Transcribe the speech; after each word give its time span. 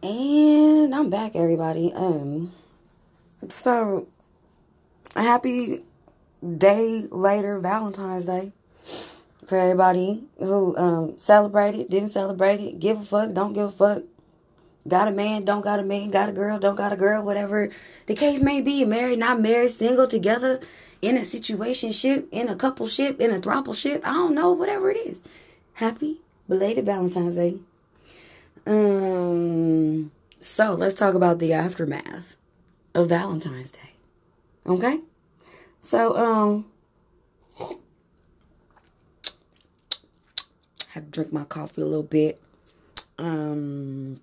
And 0.00 0.94
I'm 0.94 1.10
back, 1.10 1.34
everybody. 1.34 1.92
Um, 1.92 2.52
so 3.48 4.06
a 5.16 5.22
happy 5.22 5.82
day 6.56 7.08
later, 7.10 7.58
Valentine's 7.58 8.26
Day, 8.26 8.52
for 9.48 9.58
everybody 9.58 10.22
who 10.38 10.76
um 10.76 11.18
celebrated, 11.18 11.88
didn't 11.88 12.10
celebrate 12.10 12.60
it, 12.60 12.78
give 12.78 13.00
a 13.00 13.04
fuck, 13.04 13.32
don't 13.32 13.54
give 13.54 13.66
a 13.66 13.72
fuck, 13.72 14.04
got 14.86 15.08
a 15.08 15.10
man, 15.10 15.44
don't 15.44 15.62
got 15.62 15.80
a 15.80 15.82
man, 15.82 16.10
got 16.10 16.28
a 16.28 16.32
girl, 16.32 16.60
don't 16.60 16.76
got 16.76 16.92
a 16.92 16.96
girl, 16.96 17.24
whatever 17.24 17.68
the 18.06 18.14
case 18.14 18.40
may 18.40 18.60
be, 18.60 18.84
married, 18.84 19.18
not 19.18 19.40
married, 19.40 19.72
single, 19.72 20.06
together, 20.06 20.60
in 21.02 21.16
a 21.16 21.24
situation 21.24 21.90
ship, 21.90 22.28
in 22.30 22.48
a 22.48 22.54
couple 22.54 22.86
ship, 22.86 23.20
in 23.20 23.32
a 23.32 23.40
throuple 23.40 23.74
ship, 23.74 24.02
I 24.04 24.12
don't 24.12 24.36
know, 24.36 24.52
whatever 24.52 24.92
it 24.92 24.96
is. 24.96 25.20
Happy 25.74 26.20
belated 26.48 26.86
Valentine's 26.86 27.34
Day. 27.34 27.58
Um, 28.68 30.12
so 30.40 30.74
let's 30.74 30.94
talk 30.94 31.14
about 31.14 31.38
the 31.38 31.54
aftermath 31.54 32.36
of 32.94 33.08
Valentine's 33.08 33.70
Day. 33.70 33.94
Okay? 34.66 35.00
So, 35.82 36.14
um, 36.16 36.66
had 40.88 41.06
to 41.06 41.10
drink 41.10 41.32
my 41.32 41.44
coffee 41.44 41.80
a 41.80 41.86
little 41.86 42.02
bit. 42.02 42.38
Um, 43.18 44.20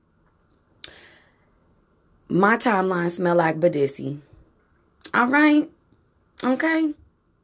my 2.30 2.58
timeline 2.58 3.10
smell 3.10 3.38
like 3.38 3.60
Badissi. 3.60 4.20
All 5.12 5.28
right? 5.28 5.72
Okay? 6.44 6.94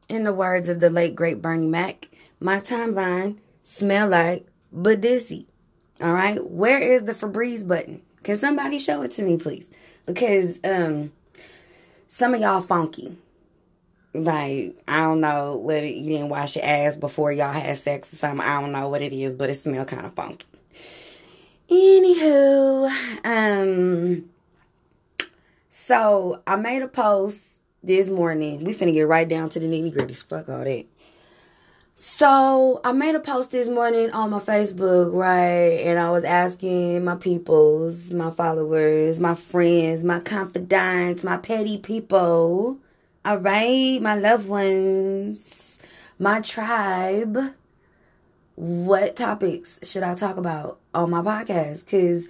In 0.07 0.23
the 0.23 0.33
words 0.33 0.67
of 0.67 0.79
the 0.79 0.91
late 0.91 1.15
great 1.15 1.41
Bernie 1.41 1.65
Mac, 1.65 2.09
my 2.39 2.59
timeline 2.59 3.37
smell 3.63 4.09
like 4.09 4.45
Badissi. 4.75 5.45
All 6.01 6.13
right? 6.13 6.43
Where 6.43 6.79
is 6.79 7.03
the 7.03 7.13
Febreze 7.13 7.67
button? 7.67 8.01
Can 8.23 8.37
somebody 8.37 8.79
show 8.79 9.01
it 9.01 9.11
to 9.11 9.23
me, 9.23 9.37
please? 9.37 9.69
Because 10.05 10.57
um 10.63 11.11
some 12.07 12.33
of 12.33 12.41
y'all 12.41 12.61
funky. 12.61 13.17
Like, 14.13 14.75
I 14.87 14.99
don't 15.01 15.21
know 15.21 15.55
what 15.55 15.83
you 15.83 16.03
didn't 16.03 16.27
wash 16.27 16.57
your 16.57 16.65
ass 16.65 16.97
before 16.97 17.31
y'all 17.31 17.53
had 17.53 17.77
sex 17.77 18.11
or 18.11 18.17
something. 18.17 18.45
I 18.45 18.59
don't 18.59 18.73
know 18.73 18.89
what 18.89 19.01
it 19.01 19.13
is, 19.13 19.33
but 19.33 19.49
it 19.49 19.53
smells 19.53 19.87
kind 19.87 20.05
of 20.05 20.13
funky. 20.13 20.45
Anywho, 21.69 22.89
um, 23.23 24.29
so 25.69 26.41
I 26.45 26.57
made 26.57 26.81
a 26.81 26.89
post 26.89 27.59
this 27.81 28.09
morning. 28.09 28.65
We 28.65 28.73
finna 28.73 28.91
get 28.91 29.07
right 29.07 29.27
down 29.27 29.47
to 29.49 29.59
the 29.59 29.67
nitty 29.67 29.93
gritty. 29.93 30.13
Fuck 30.13 30.49
all 30.49 30.65
that. 30.65 30.85
So 32.03 32.81
I 32.83 32.93
made 32.93 33.13
a 33.13 33.19
post 33.19 33.51
this 33.51 33.67
morning 33.67 34.09
on 34.09 34.31
my 34.31 34.39
Facebook, 34.39 35.13
right? 35.13 35.85
And 35.85 35.99
I 35.99 36.09
was 36.09 36.23
asking 36.23 37.03
my 37.03 37.15
peoples, 37.15 38.11
my 38.11 38.31
followers, 38.31 39.19
my 39.19 39.35
friends, 39.35 40.03
my 40.03 40.19
confidants, 40.19 41.23
my 41.23 41.37
petty 41.37 41.77
people, 41.77 42.79
all 43.23 43.37
right, 43.37 44.01
my 44.01 44.15
loved 44.15 44.47
ones, 44.47 45.77
my 46.17 46.41
tribe, 46.41 47.37
what 48.55 49.15
topics 49.15 49.77
should 49.83 50.01
I 50.01 50.15
talk 50.15 50.37
about 50.37 50.79
on 50.95 51.11
my 51.11 51.21
podcast? 51.21 51.85
Cause 51.85 52.27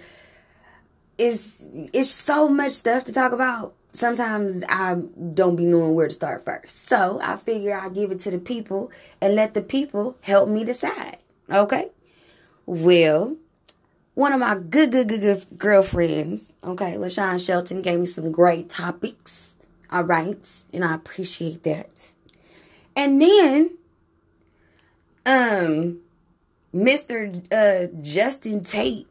it's 1.16 1.64
it's 1.94 2.10
so 2.10 2.46
much 2.46 2.72
stuff 2.72 3.04
to 3.04 3.12
talk 3.12 3.32
about 3.32 3.74
sometimes 3.92 4.64
I 4.68 4.94
don't 4.94 5.56
be 5.56 5.64
knowing 5.64 5.94
where 5.94 6.08
to 6.08 6.14
start 6.14 6.44
first. 6.44 6.88
So 6.88 7.20
I 7.22 7.36
figure 7.36 7.78
I 7.78 7.88
give 7.88 8.10
it 8.10 8.20
to 8.20 8.30
the 8.30 8.38
people 8.38 8.90
and 9.20 9.34
let 9.34 9.54
the 9.54 9.62
people 9.62 10.16
help 10.22 10.48
me 10.48 10.64
decide. 10.64 11.18
Okay? 11.50 11.90
Well, 12.66 13.36
one 14.14 14.32
of 14.32 14.40
my 14.40 14.54
good, 14.56 14.92
good, 14.92 15.08
good, 15.08 15.20
good 15.20 15.46
girlfriends, 15.56 16.52
okay, 16.62 16.94
LaShawn 16.94 17.44
Shelton 17.44 17.82
gave 17.82 18.00
me 18.00 18.06
some 18.06 18.30
great 18.30 18.68
topics. 18.68 19.54
All 19.90 20.04
right. 20.04 20.48
And 20.72 20.84
I 20.84 20.94
appreciate 20.94 21.62
that. 21.64 22.12
And 22.96 23.20
then, 23.20 23.76
um, 25.24 26.00
Mr. 26.74 27.44
Uh, 27.52 27.88
Justin 28.02 28.62
Tate, 28.62 29.06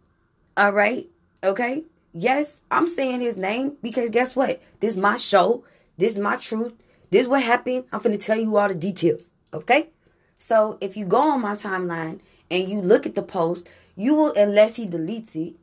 all 0.58 0.72
right, 0.72 1.08
okay, 1.44 1.84
Yes, 2.14 2.62
I'm 2.70 2.88
saying 2.88 3.22
his 3.22 3.38
name 3.38 3.78
because 3.82 4.10
guess 4.10 4.36
what? 4.36 4.62
This 4.80 4.92
is 4.92 4.98
my 4.98 5.16
show. 5.16 5.64
This 5.98 6.14
is 6.14 6.18
my 6.18 6.36
truth. 6.36 6.74
This 7.10 7.24
is 7.24 7.28
what 7.28 7.44
happened. 7.44 7.86
I'm 7.92 8.02
going 8.02 8.18
to 8.18 8.24
tell 8.24 8.38
you 8.38 8.58
all 8.58 8.68
the 8.68 8.76
details. 8.76 9.32
Okay? 9.54 9.90
So 10.38 10.78
if 10.82 10.98
you 10.98 11.06
go 11.06 11.22
on 11.22 11.42
my 11.42 11.56
timeline 11.56 12.20
and 12.50 12.68
you 12.68 12.82
look 12.82 13.06
at 13.06 13.16
the 13.16 13.24
post, 13.24 13.70
you 13.96 14.16
will, 14.16 14.34
unless 14.34 14.76
he 14.76 14.88
deletes 14.88 15.36
it, 15.36 15.56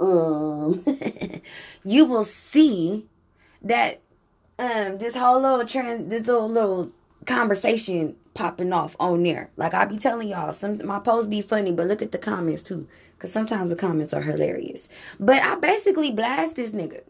um, 0.00 0.84
you 1.84 2.04
will 2.04 2.24
see 2.24 3.06
that 3.62 4.00
um 4.58 4.98
this 4.98 5.14
whole 5.16 5.40
little 5.40 5.66
trend, 5.66 6.10
this 6.10 6.26
little 6.26 6.48
little 6.48 6.90
conversation 7.26 8.16
popping 8.34 8.72
off 8.72 8.96
on 9.00 9.22
there. 9.24 9.50
Like 9.56 9.74
I 9.74 9.84
be 9.84 9.98
telling 9.98 10.28
y'all, 10.28 10.52
some 10.52 10.84
my 10.86 11.00
posts 11.00 11.28
be 11.28 11.42
funny, 11.42 11.72
but 11.72 11.86
look 11.86 12.02
at 12.02 12.12
the 12.12 12.18
comments 12.18 12.62
too. 12.62 12.88
Cause 13.18 13.32
sometimes 13.32 13.70
the 13.70 13.76
comments 13.76 14.12
are 14.14 14.22
hilarious. 14.22 14.88
But 15.18 15.42
I 15.42 15.56
basically 15.56 16.12
blast 16.12 16.56
this 16.56 16.70
nigga. 16.70 17.02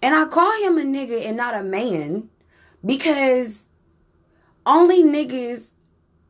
And 0.00 0.14
I 0.14 0.24
call 0.26 0.52
him 0.62 0.78
a 0.78 0.82
nigga 0.82 1.26
and 1.26 1.36
not 1.36 1.54
a 1.54 1.62
man 1.62 2.30
because 2.84 3.66
only 4.66 5.02
niggas 5.02 5.68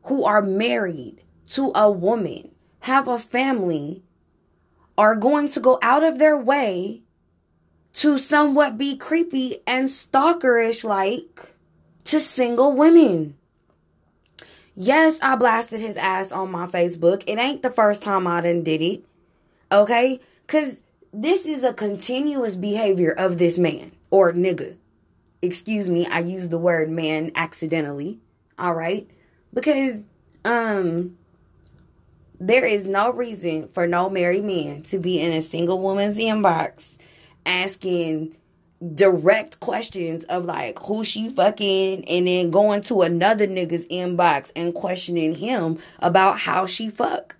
who 0.03 0.23
are 0.25 0.41
married 0.41 1.23
to 1.47 1.71
a 1.75 1.89
woman, 1.89 2.51
have 2.81 3.07
a 3.07 3.17
family, 3.17 4.03
are 4.97 5.15
going 5.15 5.49
to 5.49 5.59
go 5.59 5.79
out 5.81 6.03
of 6.03 6.19
their 6.19 6.37
way 6.37 7.01
to 7.93 8.17
somewhat 8.17 8.77
be 8.77 8.95
creepy 8.95 9.57
and 9.65 9.87
stalkerish 9.87 10.83
like 10.83 11.53
to 12.03 12.19
single 12.19 12.73
women. 12.73 13.37
Yes, 14.75 15.17
I 15.21 15.35
blasted 15.35 15.79
his 15.79 15.95
ass 15.95 16.31
on 16.31 16.51
my 16.51 16.67
Facebook. 16.67 17.23
It 17.27 17.39
ain't 17.39 17.61
the 17.61 17.69
first 17.69 18.01
time 18.01 18.27
I 18.27 18.41
done 18.41 18.63
did 18.63 18.81
it. 18.81 19.05
Okay? 19.71 20.19
Cause 20.47 20.77
this 21.13 21.45
is 21.45 21.63
a 21.63 21.73
continuous 21.73 22.57
behavior 22.57 23.11
of 23.11 23.37
this 23.37 23.57
man 23.57 23.93
or 24.11 24.33
nigga. 24.33 24.75
Excuse 25.41 25.87
me, 25.87 26.05
I 26.07 26.19
used 26.19 26.51
the 26.51 26.57
word 26.57 26.89
man 26.89 27.31
accidentally. 27.35 28.19
Alright? 28.59 29.09
Because 29.53 30.03
um 30.43 31.17
there 32.39 32.65
is 32.65 32.85
no 32.85 33.13
reason 33.13 33.69
for 33.69 33.87
no 33.87 34.09
married 34.09 34.43
man 34.43 34.81
to 34.83 34.99
be 34.99 35.21
in 35.21 35.31
a 35.31 35.41
single 35.41 35.79
woman's 35.79 36.17
inbox 36.17 36.95
asking 37.45 38.35
direct 38.93 39.59
questions 39.59 40.23
of 40.25 40.45
like 40.45 40.77
who 40.79 41.03
she 41.03 41.29
fucking 41.29 42.07
and 42.07 42.27
then 42.27 42.51
going 42.51 42.81
to 42.83 43.01
another 43.01 43.47
nigga's 43.47 43.85
inbox 43.87 44.51
and 44.55 44.73
questioning 44.73 45.35
him 45.35 45.79
about 45.99 46.39
how 46.39 46.65
she 46.65 46.89
fuck. 46.89 47.37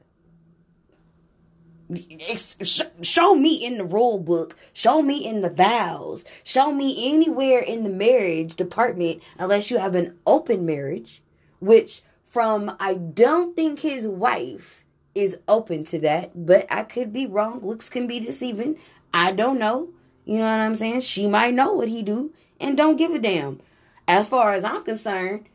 Show 3.01 3.35
me 3.35 3.63
in 3.63 3.78
the 3.78 3.85
rule 3.85 4.17
book, 4.17 4.55
show 4.73 5.03
me 5.03 5.23
in 5.23 5.41
the 5.41 5.51
vows, 5.51 6.25
show 6.44 6.72
me 6.72 7.13
anywhere 7.13 7.59
in 7.59 7.84
the 7.84 7.89
marriage 7.89 8.55
department, 8.55 9.22
unless 9.38 9.69
you 9.69 9.78
have 9.78 9.94
an 9.94 10.17
open 10.25 10.66
marriage, 10.66 11.22
which 11.59 12.01
from 12.23 12.75
I 12.79 12.95
don't 12.95 13.55
think 13.55 13.81
his 13.81 14.07
wife 14.07 14.84
is 15.13 15.38
open 15.47 15.84
to 15.85 16.00
that, 16.00 16.31
but 16.34 16.66
I 16.72 16.84
could 16.84 17.13
be 17.13 17.28
wrong. 17.28 17.61
Looks 17.61 17.88
can 17.88 18.07
be 18.07 18.19
deceiving. 18.19 18.78
I 19.13 19.31
don't 19.31 19.59
know. 19.59 19.89
You 20.25 20.39
know 20.39 20.45
what 20.45 20.59
I'm 20.59 20.75
saying? 20.75 21.01
She 21.01 21.27
might 21.27 21.53
know 21.53 21.73
what 21.73 21.87
he 21.87 22.01
do 22.01 22.33
and 22.59 22.75
don't 22.75 22.97
give 22.97 23.11
a 23.11 23.19
damn. 23.19 23.61
As 24.07 24.27
far 24.27 24.53
as 24.53 24.63
I'm 24.63 24.83
concerned, 24.83 25.45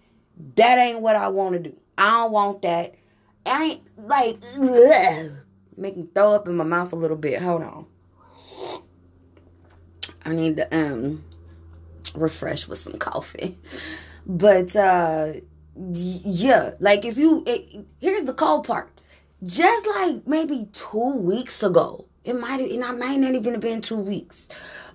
that 0.57 0.79
ain't 0.79 1.01
what 1.01 1.17
I 1.17 1.29
want 1.29 1.55
to 1.55 1.59
do. 1.59 1.77
I 1.99 2.11
don't 2.11 2.33
want 2.33 2.63
that. 2.63 2.95
I 3.45 3.65
ain't 3.65 3.83
like 3.99 4.39
ugh, 4.61 5.33
make 5.77 5.97
me 5.97 6.09
throw 6.15 6.35
up 6.35 6.47
in 6.47 6.57
my 6.57 6.65
mouth 6.65 6.93
a 6.93 6.97
little 6.97 7.17
bit. 7.17 7.43
Hold 7.43 7.63
on. 7.63 7.87
I 10.25 10.33
need 10.33 10.57
to 10.57 10.77
um 10.77 11.25
refresh 12.15 12.69
with 12.69 12.79
some 12.79 12.95
coffee. 12.95 13.59
But 14.27 14.75
uh 14.77 15.33
yeah, 15.93 16.73
like 16.79 17.05
if 17.05 17.17
you 17.17 17.43
it, 17.47 17.87
here's 18.01 18.25
the 18.25 18.35
cold 18.35 18.67
part. 18.67 18.91
Just 19.43 19.87
like 19.87 20.27
maybe 20.27 20.69
2 20.73 21.17
weeks 21.17 21.63
ago, 21.63 22.07
it 22.25 22.39
might 22.39 22.61
have, 22.61 22.71
and 22.71 22.85
I 22.85 22.93
might 22.93 23.17
not 23.17 23.35
even 23.35 23.53
have 23.53 23.63
been 23.63 23.81
two 23.81 23.97
weeks. 23.97 24.47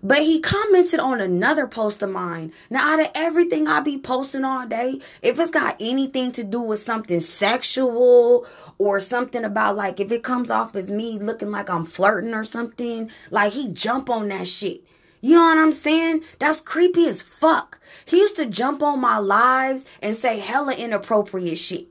But 0.03 0.19
he 0.19 0.39
commented 0.39 0.99
on 0.99 1.19
another 1.19 1.65
post 1.65 2.03
of 2.03 2.11
mine. 2.11 2.53
Now, 2.69 2.93
out 2.93 2.99
of 2.99 3.09
everything 3.15 3.67
I 3.67 3.79
be 3.79 3.97
posting 3.97 4.45
all 4.45 4.67
day, 4.67 4.99
if 5.23 5.39
it's 5.39 5.49
got 5.49 5.77
anything 5.79 6.31
to 6.33 6.43
do 6.43 6.61
with 6.61 6.83
something 6.83 7.19
sexual 7.19 8.45
or 8.77 8.99
something 8.99 9.43
about 9.43 9.75
like 9.75 9.99
if 9.99 10.11
it 10.11 10.21
comes 10.21 10.51
off 10.51 10.75
as 10.75 10.91
me 10.91 11.17
looking 11.17 11.49
like 11.49 11.69
I'm 11.69 11.85
flirting 11.85 12.35
or 12.35 12.43
something, 12.43 13.09
like 13.31 13.53
he 13.53 13.69
jump 13.69 14.09
on 14.09 14.27
that 14.27 14.47
shit. 14.47 14.83
You 15.21 15.37
know 15.37 15.45
what 15.45 15.57
I'm 15.57 15.71
saying? 15.71 16.21
That's 16.37 16.61
creepy 16.61 17.07
as 17.07 17.23
fuck. 17.23 17.79
He 18.05 18.17
used 18.17 18.35
to 18.35 18.45
jump 18.45 18.83
on 18.83 18.99
my 18.99 19.17
lives 19.17 19.83
and 19.99 20.15
say 20.15 20.37
hella 20.37 20.75
inappropriate 20.75 21.57
shit. 21.57 21.87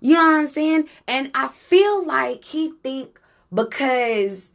You 0.00 0.14
know 0.14 0.24
what 0.24 0.40
I'm 0.40 0.46
saying? 0.46 0.88
And 1.06 1.30
I 1.34 1.48
feel 1.48 2.06
like 2.06 2.44
he 2.44 2.72
think 2.82 3.20
because 3.52 4.51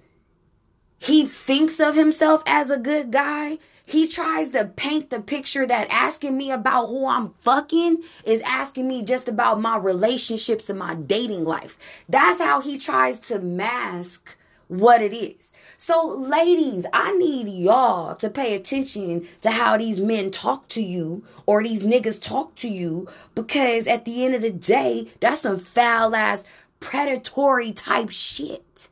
he 1.00 1.26
thinks 1.26 1.80
of 1.80 1.96
himself 1.96 2.44
as 2.46 2.70
a 2.70 2.78
good 2.78 3.12
guy. 3.12 3.60
He 3.86 4.08
tries 4.08 4.50
to 4.50 4.66
paint 4.66 5.10
the 5.10 5.22
picture 5.22 5.66
that 5.66 5.88
asking 5.90 6.38
me 6.38 6.52
about 6.52 6.88
who 6.88 7.08
I'm 7.08 7.34
fucking 7.42 8.04
is 8.26 8.42
asking 8.42 8.88
me 8.88 9.04
just 9.04 9.30
about 9.30 9.62
my 9.62 9.78
relationships 9.78 10.70
and 10.70 10.78
my 10.78 10.96
dating 10.96 11.46
life. 11.46 11.78
That's 12.10 12.42
how 12.42 12.60
he 12.60 12.78
tries 12.78 13.20
to 13.22 13.40
mask 13.40 14.36
what 14.68 15.02
it 15.02 15.14
is. 15.14 15.52
So, 15.78 16.06
ladies, 16.06 16.86
I 16.92 17.14
need 17.14 17.48
y'all 17.48 18.16
to 18.16 18.30
pay 18.30 18.56
attention 18.56 19.28
to 19.42 19.52
how 19.52 19.78
these 19.78 20.00
men 20.00 20.32
talk 20.32 20.68
to 20.70 20.82
you 20.82 21.24
or 21.46 21.64
these 21.64 21.86
niggas 21.86 22.22
talk 22.22 22.56
to 22.56 22.68
you 22.68 23.08
because 23.36 23.88
at 23.88 24.04
the 24.04 24.26
end 24.26 24.36
of 24.36 24.42
the 24.42 24.52
day, 24.52 25.08
that's 25.22 25.42
some 25.42 25.60
foul 25.60 26.16
ass 26.16 26.44
predatory 26.80 27.72
type 27.72 28.10
shit. 28.10 28.90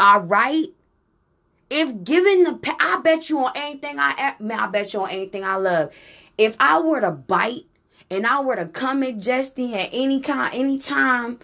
All 0.00 0.20
right? 0.20 0.68
If 1.70 2.04
given 2.04 2.44
the, 2.44 2.76
I 2.80 3.00
bet 3.02 3.28
you 3.28 3.38
on 3.40 3.52
anything 3.54 3.98
I, 3.98 4.14
eh, 4.18 4.32
man, 4.40 4.58
I 4.58 4.66
bet 4.68 4.92
you 4.92 5.02
on 5.02 5.10
anything 5.10 5.44
I 5.44 5.56
love. 5.56 5.92
If 6.36 6.56
I 6.58 6.80
were 6.80 7.00
to 7.00 7.10
bite 7.10 7.66
and 8.10 8.26
I 8.26 8.40
were 8.40 8.56
to 8.56 8.66
come 8.66 9.02
at 9.02 9.18
Justin 9.18 9.74
at 9.74 9.90
any 9.92 10.20
kind, 10.20 10.54
any 10.54 10.78
time 10.78 11.40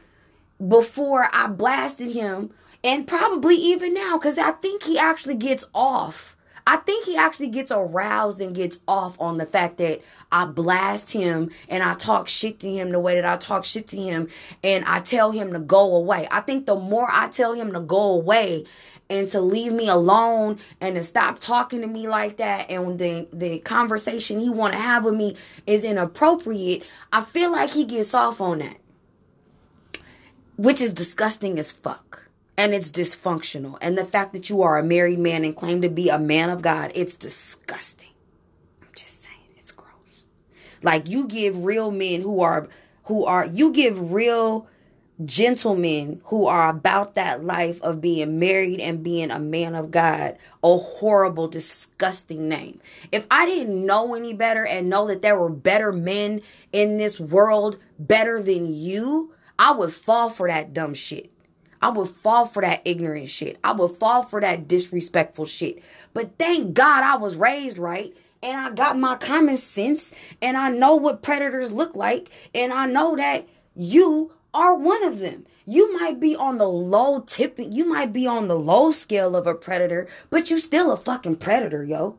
before 0.66 1.28
I 1.32 1.48
blasted 1.48 2.12
him, 2.12 2.50
and 2.82 3.06
probably 3.06 3.56
even 3.56 3.94
now, 3.94 4.18
because 4.18 4.38
I 4.38 4.52
think 4.52 4.82
he 4.82 4.98
actually 4.98 5.36
gets 5.36 5.64
off. 5.74 6.36
I 6.66 6.78
think 6.78 7.04
he 7.04 7.16
actually 7.16 7.48
gets 7.48 7.70
aroused 7.70 8.40
and 8.40 8.54
gets 8.54 8.78
off 8.88 9.20
on 9.20 9.36
the 9.36 9.44
fact 9.44 9.76
that 9.78 10.00
I 10.32 10.46
blast 10.46 11.12
him 11.12 11.50
and 11.68 11.82
I 11.82 11.94
talk 11.94 12.26
shit 12.26 12.60
to 12.60 12.70
him 12.70 12.90
the 12.90 13.00
way 13.00 13.16
that 13.16 13.24
I 13.26 13.36
talk 13.36 13.66
shit 13.66 13.86
to 13.88 13.98
him 13.98 14.28
and 14.62 14.84
I 14.86 15.00
tell 15.00 15.30
him 15.30 15.52
to 15.52 15.58
go 15.58 15.94
away. 15.94 16.26
I 16.30 16.40
think 16.40 16.64
the 16.64 16.76
more 16.76 17.08
I 17.10 17.28
tell 17.28 17.52
him 17.52 17.72
to 17.74 17.80
go 17.80 18.12
away 18.12 18.64
and 19.10 19.30
to 19.30 19.40
leave 19.40 19.72
me 19.72 19.88
alone 19.88 20.58
and 20.80 20.96
to 20.96 21.02
stop 21.02 21.38
talking 21.38 21.80
to 21.82 21.86
me 21.86 22.08
like 22.08 22.36
that 22.38 22.70
and 22.70 22.98
the 22.98 23.28
the 23.32 23.58
conversation 23.60 24.40
he 24.40 24.48
want 24.48 24.72
to 24.72 24.78
have 24.78 25.04
with 25.04 25.14
me 25.14 25.36
is 25.66 25.84
inappropriate, 25.84 26.82
I 27.12 27.22
feel 27.22 27.52
like 27.52 27.70
he 27.70 27.84
gets 27.84 28.14
off 28.14 28.40
on 28.40 28.60
that. 28.60 28.76
Which 30.56 30.80
is 30.80 30.92
disgusting 30.92 31.58
as 31.58 31.72
fuck. 31.72 32.28
And 32.56 32.72
it's 32.72 32.90
dysfunctional. 32.90 33.76
And 33.80 33.98
the 33.98 34.04
fact 34.04 34.32
that 34.32 34.48
you 34.48 34.62
are 34.62 34.78
a 34.78 34.82
married 34.82 35.18
man 35.18 35.44
and 35.44 35.56
claim 35.56 35.82
to 35.82 35.88
be 35.88 36.08
a 36.08 36.20
man 36.20 36.50
of 36.50 36.62
God, 36.62 36.92
it's 36.94 37.16
disgusting. 37.16 38.10
I'm 38.80 38.88
just 38.94 39.24
saying 39.24 39.40
it's 39.56 39.72
gross. 39.72 40.22
Like 40.80 41.08
you 41.08 41.26
give 41.26 41.64
real 41.64 41.90
men 41.90 42.20
who 42.22 42.40
are 42.40 42.68
who 43.04 43.24
are 43.24 43.44
you 43.44 43.72
give 43.72 44.12
real 44.12 44.68
gentlemen 45.25 46.20
who 46.25 46.46
are 46.46 46.69
about 46.69 47.14
that 47.14 47.44
life 47.44 47.81
of 47.82 48.00
being 48.00 48.38
married 48.38 48.81
and 48.81 49.05
being 49.05 49.31
a 49.31 49.38
man 49.38 49.75
of 49.75 49.90
God 49.90 50.37
a 50.62 50.76
horrible, 50.76 51.46
disgusting 51.46 52.49
name. 52.49 52.81
If 53.12 53.26
I 53.31 53.46
didn't 53.46 53.84
know 53.84 54.14
any 54.14 54.32
better 54.32 54.66
and 54.66 54.88
know 54.88 55.06
that 55.06 55.22
there 55.22 55.38
were 55.38 55.50
better 55.50 55.93
men 55.93 56.40
in 56.72 56.96
this 56.96 57.20
world 57.20 57.78
better 57.99 58.43
than 58.43 58.72
you, 58.72 59.32
I 59.58 59.72
would 59.72 59.94
fall 59.94 60.31
for 60.31 60.49
that 60.49 60.72
dumb 60.72 60.94
shit. 60.94 61.31
I 61.81 61.90
would 61.90 62.08
fall 62.08 62.46
for 62.46 62.62
that 62.62 62.82
ignorant 62.84 63.28
shit. 63.28 63.58
I 63.62 63.72
would 63.72 63.93
fall 63.93 64.22
for 64.22 64.40
that 64.40 64.67
disrespectful 64.67 65.44
shit. 65.44 65.82
But 66.14 66.38
thank 66.38 66.75
God 66.75 67.05
I 67.05 67.17
was 67.17 67.37
raised 67.37 67.76
right 67.78 68.17
and 68.43 68.58
I 68.58 68.70
got 68.70 68.99
my 68.99 69.17
common 69.17 69.58
sense 69.58 70.10
and 70.40 70.56
I 70.56 70.70
know 70.70 70.96
what 70.96 71.22
predators 71.22 71.72
look 71.72 71.94
like 71.94 72.31
and 72.55 72.72
I 72.72 72.87
know 72.87 73.17
that 73.17 73.46
you 73.75 74.32
are 74.54 74.74
one 74.74 75.04
of 75.04 75.18
them. 75.18 75.44
You 75.66 75.98
might 75.98 76.20
be 76.20 76.36
on 76.36 76.58
the 76.58 76.68
low 76.68 77.20
tipping, 77.20 77.72
you 77.72 77.84
might 77.84 78.12
be 78.12 78.26
on 78.26 78.48
the 78.48 78.58
low 78.58 78.92
scale 78.92 79.34
of 79.34 79.46
a 79.46 79.54
predator, 79.54 80.06
but 80.30 80.50
you 80.50 80.60
still 80.60 80.92
a 80.92 80.96
fucking 80.96 81.36
predator, 81.36 81.82
yo. 81.84 82.16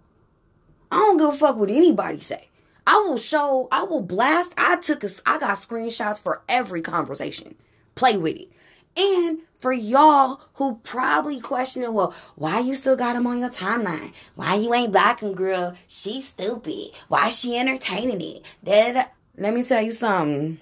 I 0.91 0.97
don't 0.97 1.17
give 1.17 1.29
a 1.29 1.33
fuck 1.33 1.55
what 1.55 1.69
anybody 1.69 2.19
say. 2.19 2.49
I 2.87 2.97
will 2.97 3.17
show, 3.17 3.67
I 3.71 3.83
will 3.83 4.01
blast. 4.01 4.53
I 4.57 4.75
took 4.77 5.03
a, 5.03 5.09
I 5.25 5.39
got 5.39 5.57
screenshots 5.57 6.21
for 6.21 6.43
every 6.47 6.81
conversation. 6.81 7.55
Play 7.95 8.17
with 8.17 8.35
it. 8.35 8.51
And 8.97 9.39
for 9.55 9.73
y'all 9.73 10.41
who 10.53 10.79
probably 10.83 11.39
questioning, 11.39 11.93
well, 11.93 12.13
why 12.35 12.59
you 12.59 12.75
still 12.75 12.95
got 12.95 13.15
him 13.15 13.27
on 13.27 13.39
your 13.39 13.49
timeline? 13.49 14.13
Why 14.35 14.55
you 14.55 14.73
ain't 14.73 14.91
blocking 14.91 15.33
girl? 15.33 15.75
She's 15.87 16.29
stupid. 16.29 16.91
Why 17.07 17.29
she 17.29 17.57
entertaining 17.57 18.21
it? 18.21 18.55
Da, 18.63 18.87
da, 18.87 18.93
da. 18.93 19.03
Let 19.37 19.53
me 19.53 19.63
tell 19.63 19.81
you 19.81 19.91
something, 19.91 20.59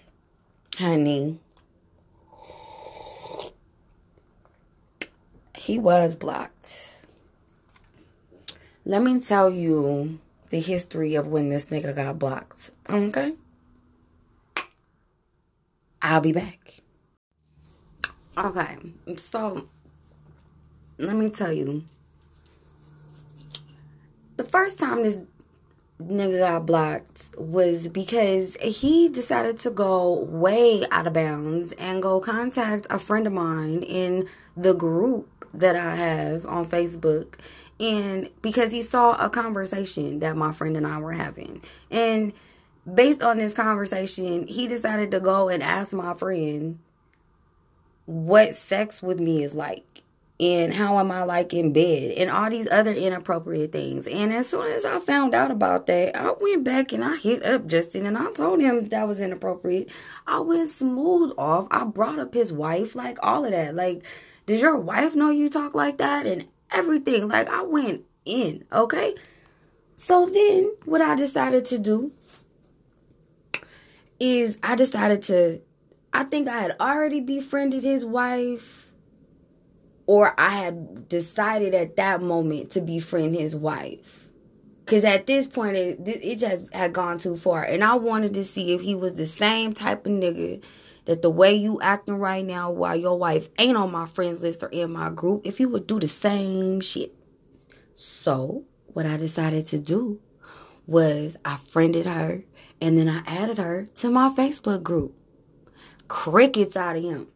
honey. 0.78 1.40
He 5.56 5.80
was 5.80 6.16
blocked. 6.16 6.98
Let 8.86 9.02
me 9.02 9.20
tell 9.20 9.50
you 9.50 10.20
the 10.50 10.60
history 10.60 11.16
of 11.16 11.28
when 11.28 11.50
this 11.50 11.68
nigga 11.68 11.96
got 11.96 12.20
blocked. 12.20 12.72
Okay? 12.90 13.34
I'll 16.02 16.22
be 16.22 16.34
back. 16.34 16.82
Okay, 18.38 18.78
so 19.18 19.68
let 20.98 21.16
me 21.16 21.30
tell 21.30 21.54
you. 21.54 21.84
The 24.36 24.44
first 24.44 24.80
time 24.80 25.04
this 25.04 25.18
nigga 26.10 26.40
got 26.40 26.66
blocked 26.66 27.30
was 27.38 27.88
because 27.88 28.56
he 28.62 29.10
decided 29.10 29.58
to 29.60 29.70
go 29.70 30.14
way 30.14 30.86
out 30.92 31.08
of 31.08 31.14
bounds 31.14 31.72
and 31.74 32.02
go 32.02 32.20
contact 32.20 32.88
a 32.90 33.00
friend 33.00 33.28
of 33.28 33.34
mine 33.34 33.82
in 33.84 34.28
the 34.56 34.74
group 34.74 35.30
that 35.54 35.76
I 35.76 35.96
have 35.96 36.46
on 36.46 36.66
Facebook 36.66 37.36
and 37.80 38.30
because 38.42 38.72
he 38.72 38.82
saw 38.82 39.16
a 39.16 39.30
conversation 39.30 40.20
that 40.20 40.38
my 40.38 40.52
friend 40.52 40.78
and 40.78 40.88
I 40.88 41.00
were 41.00 41.14
having. 41.14 41.62
And 41.92 42.34
based 42.92 43.24
on 43.24 43.38
this 43.38 43.54
conversation, 43.54 44.48
he 44.48 44.68
decided 44.68 45.12
to 45.12 45.20
go 45.20 45.50
and 45.50 45.64
ask 45.64 45.94
my 45.94 46.14
friend 46.14 46.80
what 48.06 48.56
sex 48.56 49.02
with 49.02 49.20
me 49.20 49.44
is 49.44 49.54
like 49.56 49.93
and 50.40 50.74
how 50.74 50.98
am 51.00 51.12
I 51.12 51.24
like 51.24 51.54
in 51.54 51.74
bed 51.74 52.18
and 52.18 52.30
all 52.30 52.50
these 52.50 52.68
other 52.70 52.92
inappropriate 52.92 53.72
things. 53.72 54.08
And 54.08 54.34
as 54.34 54.50
soon 54.50 54.68
as 54.72 54.84
I 54.84 55.00
found 55.00 55.36
out 55.36 55.52
about 55.52 55.88
that, 55.88 56.16
I 56.16 56.34
went 56.40 56.64
back 56.64 56.92
and 56.92 57.04
I 57.04 57.16
hit 57.18 57.44
up 57.46 57.68
Justin 57.68 58.06
and 58.06 58.18
I 58.18 58.32
told 58.32 58.60
him 58.60 58.86
that 58.86 59.08
was 59.08 59.20
inappropriate. 59.20 59.90
I 60.26 60.40
went 60.40 60.70
smooth 60.70 61.34
off. 61.38 61.68
I 61.72 61.84
brought 61.86 62.20
up 62.20 62.34
his 62.34 62.52
wife, 62.52 62.96
like 62.96 63.18
all 63.22 63.46
of 63.46 63.52
that. 63.52 63.76
Like 63.76 64.04
does 64.46 64.62
your 64.62 64.78
wife 64.78 65.16
know 65.16 65.30
you 65.30 65.50
talk 65.50 65.74
like 65.74 65.98
that? 65.98 66.26
And 66.26 66.46
everything. 66.74 67.28
Like, 67.28 67.50
I 67.50 67.62
went 67.62 68.04
in, 68.26 68.66
okay? 68.72 69.16
So 69.98 70.26
then, 70.26 70.72
what 70.86 71.02
I 71.02 71.16
decided 71.16 71.66
to 71.66 71.78
do 71.78 72.12
is 74.20 74.58
I 74.62 74.76
decided 74.76 75.22
to, 75.24 75.62
I 76.12 76.24
think 76.24 76.48
I 76.48 76.60
had 76.60 76.76
already 76.80 77.22
befriended 77.22 77.84
his 77.84 78.04
wife, 78.04 78.83
or 80.06 80.34
I 80.40 80.50
had 80.50 81.08
decided 81.08 81.74
at 81.74 81.96
that 81.96 82.22
moment 82.22 82.72
to 82.72 82.82
befriend 82.82 83.36
his 83.36 83.56
wife. 83.56 84.30
Because 84.86 85.06
at 85.06 85.28
this 85.28 85.48
point, 85.48 85.78
it, 85.78 86.00
it 86.06 86.40
just 86.40 86.74
had 86.74 86.92
gone 86.94 87.18
too 87.18 87.38
far. 87.38 87.64
And 87.64 87.84
I 87.84 87.96
wanted 87.96 88.34
to 88.34 88.44
see 88.44 88.74
if 88.74 88.82
he 88.82 88.96
was 88.96 89.14
the 89.14 89.26
same 89.26 89.74
type 89.74 90.06
of 90.06 90.12
nigga 90.12 90.62
that 91.06 91.22
the 91.22 91.30
way 91.30 91.54
you 91.54 91.82
acting 91.82 92.18
right 92.18 92.46
now 92.46 92.70
while 92.72 92.96
your 92.96 93.18
wife 93.18 93.50
ain't 93.58 93.78
on 93.78 93.92
my 93.92 94.06
friends 94.06 94.42
list 94.42 94.62
or 94.62 94.68
in 94.70 94.92
my 94.92 95.10
group, 95.10 95.42
if 95.46 95.60
you 95.60 95.70
would 95.70 95.88
do 95.88 96.00
the 96.00 96.08
same 96.08 96.82
shit. 96.82 97.16
So, 97.96 98.66
what 98.88 99.06
I 99.06 99.18
decided 99.18 99.66
to 99.68 99.80
do 99.80 100.20
was 100.86 101.38
I 101.46 101.58
friended 101.58 102.06
her 102.06 102.44
and 102.82 102.98
then 102.98 103.08
I 103.08 103.24
added 103.26 103.58
her 103.58 103.88
to 103.96 104.10
my 104.10 104.30
Facebook 104.30 104.84
group. 104.84 105.16
Crickets 106.08 106.76
out 106.76 106.98
of 106.98 107.04
him. 107.04 107.28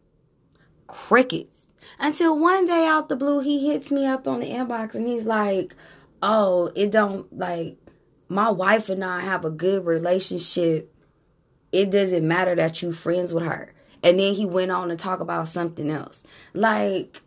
Crickets. 0.88 1.68
Until 2.00 2.36
one 2.36 2.66
day 2.66 2.84
out 2.86 3.08
the 3.08 3.16
blue, 3.16 3.40
he 3.40 3.68
hits 3.68 3.92
me 3.92 4.06
up 4.06 4.26
on 4.26 4.40
the 4.40 4.50
inbox 4.50 4.94
and 4.94 5.06
he's 5.06 5.26
like, 5.26 5.74
Oh, 6.20 6.72
it 6.74 6.90
don't 6.90 7.32
like 7.36 7.78
my 8.28 8.50
wife 8.50 8.88
and 8.88 9.04
I 9.04 9.20
have 9.20 9.44
a 9.44 9.50
good 9.50 9.86
relationship 9.86 10.92
it 11.72 11.90
doesn't 11.90 12.26
matter 12.26 12.54
that 12.54 12.82
you 12.82 12.92
friends 12.92 13.32
with 13.32 13.44
her. 13.44 13.72
And 14.02 14.18
then 14.18 14.34
he 14.34 14.46
went 14.46 14.70
on 14.70 14.88
to 14.88 14.96
talk 14.96 15.20
about 15.20 15.48
something 15.48 15.90
else. 15.90 16.22
Like 16.54 17.22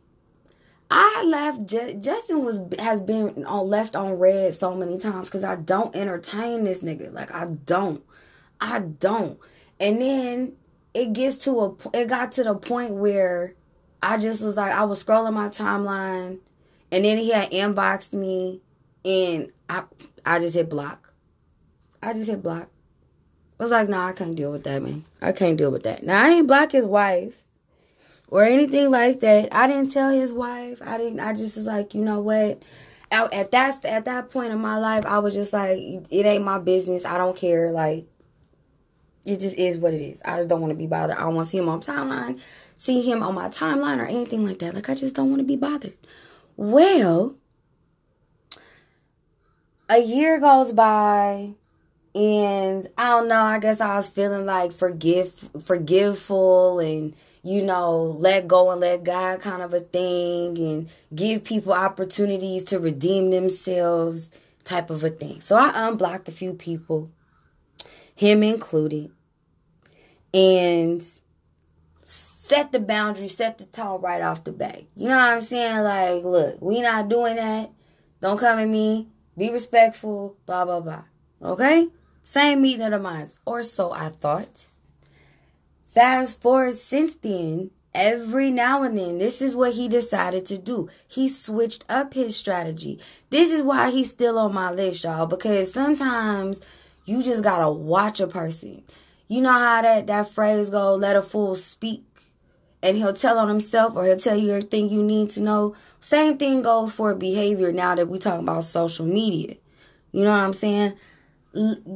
I 0.89 1.23
left. 1.25 1.65
Justin 1.67 2.43
was 2.43 2.61
has 2.79 3.01
been 3.01 3.45
on 3.45 3.67
left 3.67 3.95
on 3.95 4.13
red 4.13 4.55
so 4.55 4.73
many 4.73 4.97
times 4.97 5.27
because 5.27 5.43
I 5.43 5.55
don't 5.55 5.95
entertain 5.95 6.63
this 6.63 6.79
nigga. 6.79 7.13
Like 7.13 7.31
I 7.31 7.45
don't, 7.45 8.03
I 8.59 8.79
don't. 8.79 9.37
And 9.79 10.01
then 10.01 10.53
it 10.93 11.13
gets 11.13 11.37
to 11.39 11.59
a 11.59 11.75
it 11.93 12.07
got 12.07 12.33
to 12.33 12.43
the 12.43 12.55
point 12.55 12.91
where 12.91 13.55
I 14.01 14.17
just 14.17 14.41
was 14.41 14.57
like 14.57 14.73
I 14.73 14.83
was 14.83 15.03
scrolling 15.03 15.33
my 15.33 15.49
timeline, 15.49 16.39
and 16.91 17.05
then 17.05 17.17
he 17.17 17.31
had 17.31 17.51
inboxed 17.51 18.13
me, 18.13 18.61
and 19.05 19.51
I 19.69 19.83
I 20.25 20.39
just 20.39 20.55
hit 20.55 20.69
block. 20.69 21.13
I 22.03 22.13
just 22.13 22.29
hit 22.29 22.43
block. 22.43 22.69
I 23.59 23.63
was 23.63 23.71
like, 23.71 23.89
nah, 23.89 24.07
I 24.07 24.13
can't 24.13 24.35
deal 24.35 24.51
with 24.51 24.63
that, 24.63 24.81
man. 24.81 25.05
I 25.21 25.33
can't 25.33 25.55
deal 25.55 25.69
with 25.69 25.83
that. 25.83 26.01
Now, 26.03 26.25
I 26.25 26.29
ain't 26.29 26.47
block 26.47 26.71
his 26.71 26.85
wife 26.85 27.43
or 28.27 28.43
anything 28.43 28.89
like 28.89 29.19
that. 29.19 29.49
I 29.51 29.67
didn't 29.67 29.91
tell 29.91 30.09
his 30.09 30.33
wife. 30.33 30.81
I 30.81 30.97
didn't. 30.97 31.19
I 31.19 31.33
just 31.33 31.57
was 31.57 31.67
like, 31.67 31.93
you 31.93 32.01
know 32.01 32.21
what? 32.21 32.63
At 33.11 33.51
that 33.51 33.85
at 33.85 34.05
that 34.05 34.31
point 34.31 34.51
in 34.51 34.59
my 34.59 34.79
life, 34.79 35.05
I 35.05 35.19
was 35.19 35.35
just 35.35 35.53
like, 35.53 35.77
it 35.77 36.25
ain't 36.25 36.43
my 36.43 36.57
business. 36.57 37.05
I 37.05 37.17
don't 37.19 37.37
care. 37.37 37.71
Like, 37.71 38.07
it 39.25 39.39
just 39.39 39.57
is 39.57 39.77
what 39.77 39.93
it 39.93 40.01
is. 40.01 40.21
I 40.25 40.37
just 40.37 40.49
don't 40.49 40.61
want 40.61 40.71
to 40.71 40.77
be 40.77 40.87
bothered. 40.87 41.17
I 41.17 41.21
don't 41.21 41.35
want 41.35 41.47
to 41.47 41.51
see 41.51 41.57
him 41.59 41.69
on 41.69 41.81
timeline, 41.81 42.39
see 42.75 43.01
him 43.01 43.23
on 43.23 43.35
my 43.35 43.49
timeline 43.49 43.99
or 43.99 44.05
anything 44.05 44.45
like 44.45 44.59
that. 44.59 44.73
Like, 44.73 44.89
I 44.89 44.95
just 44.95 45.15
don't 45.15 45.29
want 45.29 45.41
to 45.41 45.47
be 45.47 45.55
bothered. 45.55 45.97
Well, 46.57 47.35
a 49.89 49.99
year 49.99 50.39
goes 50.39 50.71
by 50.71 51.51
and 52.13 52.87
I 52.97 53.09
don't 53.09 53.27
know, 53.27 53.43
I 53.43 53.59
guess 53.59 53.79
I 53.79 53.95
was 53.95 54.07
feeling 54.07 54.45
like 54.45 54.71
forgive 54.71 55.49
forgiveful 55.63 56.79
and 56.79 57.15
you 57.43 57.63
know, 57.63 58.15
let 58.19 58.47
go 58.47 58.69
and 58.71 58.81
let 58.81 59.03
God 59.03 59.41
kind 59.41 59.61
of 59.61 59.73
a 59.73 59.79
thing 59.79 60.57
and 60.57 60.89
give 61.13 61.43
people 61.43 61.73
opportunities 61.73 62.63
to 62.65 62.79
redeem 62.79 63.31
themselves 63.31 64.29
type 64.63 64.89
of 64.89 65.03
a 65.03 65.09
thing. 65.09 65.41
So 65.41 65.55
I 65.55 65.71
unblocked 65.87 66.29
a 66.29 66.31
few 66.31 66.53
people, 66.53 67.09
him 68.21 68.43
included, 68.43 69.11
and 70.31 71.03
set 72.03 72.71
the 72.71 72.79
boundary, 72.79 73.27
set 73.27 73.57
the 73.57 73.65
tone 73.65 73.99
right 73.99 74.21
off 74.21 74.43
the 74.43 74.51
bat. 74.51 74.83
You 74.95 75.07
know 75.07 75.15
what 75.15 75.23
I'm 75.23 75.41
saying? 75.41 75.79
Like, 75.79 76.23
look, 76.23 76.61
we 76.61 76.83
not 76.83 77.09
doing 77.09 77.37
that. 77.37 77.71
Don't 78.21 78.37
come 78.37 78.59
at 78.59 78.67
me. 78.67 79.07
Be 79.35 79.51
respectful, 79.51 80.37
blah, 80.45 80.65
blah, 80.65 80.81
blah. 80.81 81.03
Okay? 81.41 81.87
Same 82.23 82.61
meeting 82.61 82.83
of 82.83 82.91
the 82.91 82.99
minds, 82.99 83.39
or 83.43 83.63
so 83.63 83.91
I 83.91 84.09
thought. 84.09 84.67
Fast 85.87 86.39
forward 86.39 86.75
since 86.75 87.15
then, 87.15 87.71
every 87.95 88.51
now 88.51 88.83
and 88.83 88.99
then, 88.99 89.17
this 89.17 89.41
is 89.41 89.55
what 89.55 89.73
he 89.73 89.87
decided 89.87 90.45
to 90.45 90.59
do. 90.59 90.89
He 91.07 91.27
switched 91.27 91.85
up 91.89 92.13
his 92.13 92.37
strategy. 92.37 92.99
This 93.31 93.49
is 93.49 93.63
why 93.63 93.89
he's 93.89 94.11
still 94.11 94.37
on 94.37 94.53
my 94.53 94.71
list, 94.71 95.05
y'all, 95.05 95.25
because 95.25 95.73
sometimes 95.73 96.61
you 97.05 97.21
just 97.21 97.43
gotta 97.43 97.69
watch 97.69 98.19
a 98.19 98.27
person. 98.27 98.83
You 99.27 99.41
know 99.41 99.53
how 99.53 99.81
that, 99.81 100.07
that 100.07 100.29
phrase 100.29 100.69
go, 100.69 100.95
let 100.95 101.15
a 101.15 101.21
fool 101.21 101.55
speak, 101.55 102.03
and 102.83 102.97
he'll 102.97 103.13
tell 103.13 103.37
on 103.37 103.47
himself 103.47 103.95
or 103.95 104.05
he'll 104.05 104.17
tell 104.17 104.35
you 104.35 104.49
everything 104.49 104.89
you 104.89 105.03
need 105.03 105.29
to 105.31 105.41
know. 105.41 105.75
Same 105.99 106.37
thing 106.37 106.61
goes 106.61 106.93
for 106.93 107.13
behavior 107.15 107.71
now 107.71 107.95
that 107.95 108.09
we 108.09 108.17
talking 108.17 108.43
about 108.47 108.63
social 108.63 109.05
media. 109.05 109.55
You 110.11 110.23
know 110.23 110.31
what 110.31 110.43
I'm 110.43 110.53
saying? 110.53 110.93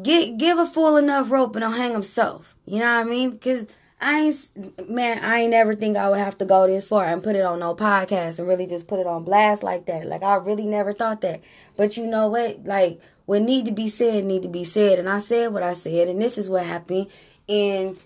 Get, 0.02 0.38
give 0.38 0.58
a 0.58 0.66
fool 0.66 0.98
enough 0.98 1.32
rope 1.32 1.56
and 1.56 1.64
he'll 1.66 1.74
hang 1.74 1.94
himself. 1.94 2.56
You 2.66 2.80
know 2.80 2.96
what 2.96 3.06
I 3.08 3.10
mean? 3.10 3.32
Because 3.32 3.68
I 4.00 4.20
ain't, 4.20 4.90
man, 4.90 5.24
I 5.24 5.42
ain't 5.42 5.52
never 5.52 5.74
think 5.74 5.98
I 5.98 6.10
would 6.10 6.20
have 6.20 6.38
to 6.40 6.46
go 6.46 6.68
this 6.68 6.88
far 6.88 7.06
and 7.06 7.24
put 7.24 7.36
it 7.36 7.44
on 7.44 7.60
no 7.60 7.76
podcast 7.76 8.40
and 8.40 8.48
really 8.48 8.68
just 8.68 8.88
put 8.88 9.00
it 9.00 9.08
on 9.08 9.24
blast 9.24 9.64
like 9.64 9.86
that. 9.88 10.06
Like, 10.06 10.22
I 10.22 10.36
really 10.36 10.66
never 10.66 10.94
thought 10.94 11.22
that. 11.22 11.42
But 11.76 11.98
you 11.98 12.06
know 12.06 12.28
what? 12.28 12.66
Like, 12.66 13.02
what 13.25 13.41
need 13.41 13.65
to 13.65 13.72
be 13.72 13.89
said 13.89 14.24
need 14.24 14.44
to 14.44 14.48
be 14.50 14.63
said. 14.63 15.00
And 15.00 15.10
I 15.10 15.20
said 15.20 15.53
what 15.53 15.63
I 15.63 15.74
said, 15.74 16.08
and 16.08 16.22
this 16.22 16.38
is 16.38 16.50
what 16.50 16.65
happened. 16.65 17.08
And 17.50 17.98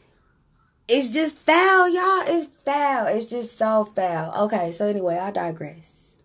it's 0.88 1.10
just 1.10 1.36
foul, 1.36 1.90
y'all. 1.90 2.24
It's 2.28 2.50
foul. 2.66 3.08
It's 3.08 3.26
just 3.26 3.58
so 3.58 3.86
foul. 3.86 4.46
Okay, 4.46 4.72
so 4.72 4.88
anyway, 4.88 5.18
I 5.18 5.32
digress. 5.32 6.16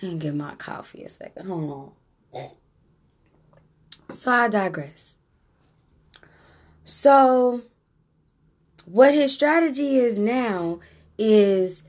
and 0.00 0.20
get 0.20 0.34
my 0.34 0.54
coffee 0.54 1.04
a 1.04 1.08
second. 1.08 1.46
Hold 1.46 1.94
on. 2.34 2.50
So 4.12 4.30
I 4.30 4.48
digress. 4.48 5.16
So, 6.84 7.62
what 8.86 9.12
his 9.12 9.34
strategy 9.34 9.96
is 9.96 10.18
now 10.18 10.80
is 11.18 11.82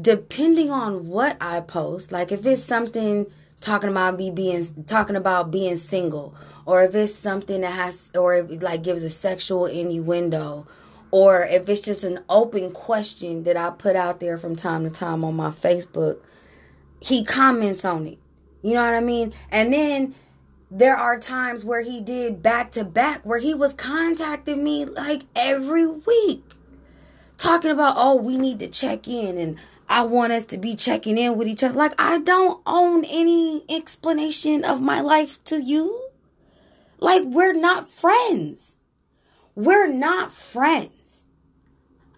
depending 0.00 0.70
on 0.70 1.06
what 1.06 1.36
I 1.40 1.60
post, 1.60 2.10
like 2.10 2.32
if 2.32 2.44
it's 2.44 2.64
something 2.64 3.26
talking 3.62 3.88
about 3.88 4.18
me 4.18 4.30
being 4.30 4.84
talking 4.84 5.16
about 5.16 5.50
being 5.50 5.78
single, 5.78 6.34
or 6.66 6.82
if 6.82 6.94
it's 6.94 7.14
something 7.14 7.62
that 7.62 7.72
has 7.72 8.10
or 8.14 8.34
if 8.34 8.50
it 8.50 8.62
like 8.62 8.82
gives 8.82 9.02
a 9.02 9.10
sexual 9.10 9.66
innuendo, 9.66 10.66
or 11.10 11.44
if 11.44 11.68
it's 11.68 11.80
just 11.80 12.04
an 12.04 12.20
open 12.28 12.72
question 12.72 13.44
that 13.44 13.56
I 13.56 13.70
put 13.70 13.96
out 13.96 14.20
there 14.20 14.36
from 14.36 14.56
time 14.56 14.84
to 14.84 14.90
time 14.90 15.24
on 15.24 15.34
my 15.34 15.50
Facebook, 15.50 16.18
he 17.00 17.24
comments 17.24 17.84
on 17.84 18.06
it. 18.06 18.18
You 18.62 18.74
know 18.74 18.84
what 18.84 18.94
I 18.94 19.00
mean? 19.00 19.32
And 19.50 19.72
then 19.72 20.14
there 20.70 20.96
are 20.96 21.18
times 21.18 21.64
where 21.64 21.82
he 21.82 22.00
did 22.00 22.42
back 22.42 22.70
to 22.72 22.84
back 22.84 23.24
where 23.24 23.38
he 23.38 23.54
was 23.54 23.74
contacting 23.74 24.64
me 24.64 24.84
like 24.86 25.22
every 25.36 25.86
week 25.86 26.42
talking 27.36 27.70
about 27.70 27.94
oh 27.98 28.14
we 28.14 28.38
need 28.38 28.58
to 28.58 28.66
check 28.66 29.06
in 29.06 29.36
and 29.36 29.58
i 29.92 30.02
want 30.02 30.32
us 30.32 30.46
to 30.46 30.58
be 30.58 30.74
checking 30.74 31.18
in 31.18 31.36
with 31.36 31.46
each 31.46 31.62
other. 31.62 31.74
Like 31.74 31.94
i 31.98 32.18
don't 32.18 32.60
own 32.66 33.04
any 33.04 33.64
explanation 33.68 34.64
of 34.64 34.80
my 34.80 35.00
life 35.00 35.42
to 35.44 35.60
you. 35.60 36.08
Like 36.98 37.22
we're 37.24 37.52
not 37.52 37.88
friends. 37.88 38.76
We're 39.54 39.88
not 39.88 40.32
friends. 40.32 41.20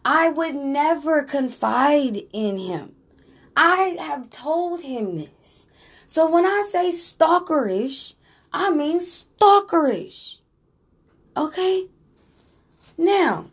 I 0.05 0.29
would 0.29 0.55
never 0.55 1.23
confide 1.23 2.23
in 2.33 2.59
him. 2.59 2.95
I 3.57 3.97
have 3.99 4.31
told 4.31 4.83
him 4.83 5.17
this. 5.17 5.67
So 6.07 6.31
when 6.31 6.47
i 6.47 6.69
say 6.71 6.91
stalkerish 6.91 8.15
I 8.55 8.71
mean 8.71 9.01
stalkerish. 9.01 10.39
Okay? 11.37 11.89
Now, 12.97 13.51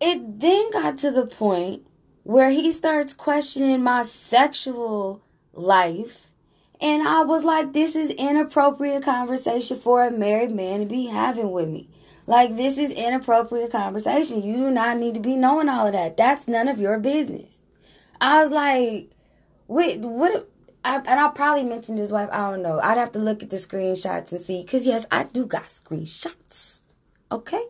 it 0.00 0.38
then 0.38 0.70
got 0.70 0.98
to 0.98 1.10
the 1.10 1.26
point 1.26 1.82
where 2.22 2.50
he 2.50 2.72
starts 2.72 3.14
questioning 3.14 3.82
my 3.82 4.02
sexual 4.02 5.22
life. 5.52 6.30
And 6.80 7.06
I 7.06 7.22
was 7.22 7.44
like, 7.44 7.72
this 7.72 7.94
is 7.94 8.10
inappropriate 8.10 9.02
conversation 9.02 9.78
for 9.78 10.04
a 10.04 10.10
married 10.10 10.50
man 10.50 10.80
to 10.80 10.86
be 10.86 11.06
having 11.06 11.50
with 11.50 11.68
me. 11.68 11.88
Like, 12.26 12.56
this 12.56 12.78
is 12.78 12.90
inappropriate 12.90 13.72
conversation. 13.72 14.42
You 14.42 14.56
do 14.56 14.70
not 14.70 14.98
need 14.98 15.14
to 15.14 15.20
be 15.20 15.36
knowing 15.36 15.68
all 15.68 15.86
of 15.86 15.92
that. 15.92 16.16
That's 16.16 16.46
none 16.46 16.68
of 16.68 16.80
your 16.80 16.98
business. 16.98 17.60
I 18.20 18.42
was 18.42 18.52
like, 18.52 19.10
wait, 19.66 20.00
what? 20.00 20.48
I, 20.84 20.96
and 20.96 21.20
I'll 21.20 21.32
probably 21.32 21.64
mention 21.64 21.96
his 21.96 22.12
wife. 22.12 22.28
I 22.32 22.50
don't 22.50 22.62
know. 22.62 22.80
I'd 22.80 22.98
have 22.98 23.12
to 23.12 23.18
look 23.18 23.42
at 23.42 23.50
the 23.50 23.56
screenshots 23.56 24.32
and 24.32 24.40
see. 24.40 24.62
Because, 24.62 24.86
yes, 24.86 25.04
I 25.10 25.24
do 25.24 25.44
got 25.44 25.64
screenshots. 25.64 26.82
Okay? 27.32 27.64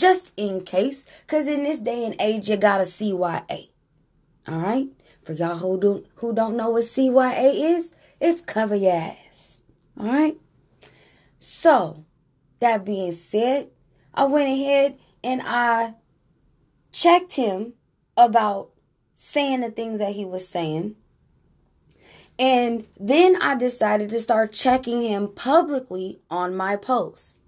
Just 0.00 0.32
in 0.36 0.62
case. 0.62 1.04
Because 1.26 1.46
in 1.46 1.62
this 1.62 1.78
day 1.78 2.06
and 2.06 2.16
age, 2.18 2.48
you 2.48 2.56
got 2.56 2.80
a 2.80 2.84
CYA. 2.84 3.68
All 4.48 4.58
right? 4.58 4.88
For 5.22 5.34
y'all 5.34 5.58
who 5.58 5.78
don't, 5.78 6.06
who 6.16 6.34
don't 6.34 6.56
know 6.56 6.70
what 6.70 6.84
CYA 6.84 7.76
is, 7.76 7.90
it's 8.18 8.40
cover 8.40 8.74
your 8.74 8.94
ass. 8.94 9.58
All 9.98 10.06
right? 10.06 10.38
So, 11.38 12.04
that 12.60 12.84
being 12.84 13.12
said, 13.12 13.68
I 14.14 14.24
went 14.24 14.48
ahead 14.48 14.98
and 15.22 15.42
I 15.44 15.94
checked 16.90 17.34
him 17.34 17.74
about 18.16 18.70
saying 19.14 19.60
the 19.60 19.70
things 19.70 19.98
that 19.98 20.14
he 20.14 20.24
was 20.24 20.48
saying 20.48 20.96
and 22.40 22.86
then 22.98 23.36
I 23.42 23.54
decided 23.54 24.08
to 24.08 24.18
start 24.18 24.52
checking 24.52 25.02
him 25.02 25.28
publicly 25.28 26.20
on 26.30 26.56
my 26.56 26.74
posts. 26.74 27.39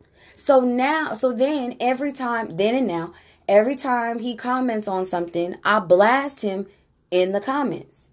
So 0.42 0.58
now, 0.58 1.14
so 1.14 1.32
then 1.32 1.76
every 1.78 2.10
time, 2.10 2.56
then 2.56 2.74
and 2.74 2.88
now, 2.88 3.12
every 3.46 3.76
time 3.76 4.18
he 4.18 4.34
comments 4.34 4.88
on 4.88 5.06
something, 5.06 5.54
I 5.62 5.78
blast 5.78 6.42
him 6.42 6.66
in 7.12 7.30
the 7.30 7.40
comments. 7.40 8.08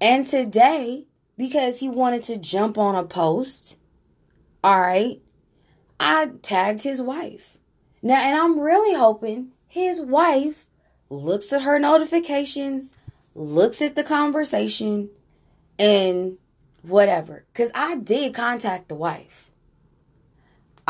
And 0.00 0.26
today, 0.26 1.08
because 1.36 1.80
he 1.80 1.90
wanted 1.90 2.22
to 2.22 2.38
jump 2.38 2.78
on 2.78 2.94
a 2.94 3.04
post, 3.04 3.76
all 4.64 4.80
right, 4.80 5.20
I 6.00 6.30
tagged 6.40 6.84
his 6.84 7.02
wife. 7.02 7.58
Now, 8.00 8.22
and 8.22 8.34
I'm 8.34 8.58
really 8.58 8.96
hoping 8.96 9.52
his 9.68 10.00
wife 10.00 10.64
looks 11.10 11.52
at 11.52 11.60
her 11.60 11.78
notifications, 11.78 12.92
looks 13.34 13.82
at 13.82 13.94
the 13.94 14.04
conversation, 14.04 15.10
and 15.78 16.38
whatever. 16.80 17.44
Cause 17.52 17.70
I 17.74 17.96
did 17.96 18.32
contact 18.32 18.88
the 18.88 18.94
wife. 18.94 19.49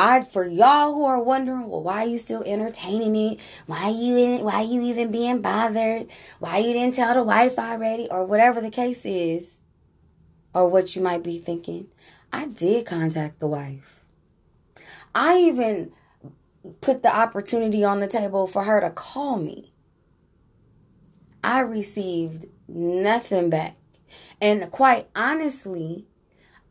I 0.00 0.23
for 0.23 0.47
y'all 0.47 0.95
who 0.95 1.04
are 1.04 1.23
wondering, 1.23 1.69
well, 1.69 1.83
why 1.83 2.04
are 2.04 2.09
you 2.09 2.16
still 2.16 2.42
entertaining 2.45 3.14
it? 3.14 3.40
Why 3.66 3.90
you 3.90 4.16
in, 4.16 4.42
why 4.42 4.62
you 4.62 4.80
even 4.80 5.12
being 5.12 5.42
bothered? 5.42 6.07
Why 6.38 6.57
you 6.57 6.73
didn't 6.73 6.95
tell 6.95 7.12
the 7.12 7.23
wife 7.23 7.59
already? 7.59 8.09
Or 8.11 8.25
whatever 8.25 8.62
the 8.62 8.71
case 8.71 9.02
is, 9.04 9.59
or 10.54 10.71
what 10.71 10.97
you 10.97 11.02
might 11.02 11.23
be 11.23 11.38
thinking. 11.38 11.88
I 12.33 12.47
did 12.47 12.87
contact 12.87 13.40
the 13.40 13.47
wife. 13.47 14.02
I 15.14 15.37
even 15.37 15.92
put 16.80 17.02
the 17.02 17.14
opportunity 17.14 17.85
on 17.85 18.00
the 18.00 18.09
table 18.09 18.47
for 18.47 18.64
her 18.64 18.80
to 18.80 18.88
call 18.88 19.37
me. 19.37 19.75
I 21.45 21.61
received 21.61 22.47
nothing 22.66 23.50
back. 23.50 23.76
And 24.40 24.71
quite 24.71 25.09
honestly, 25.14 26.07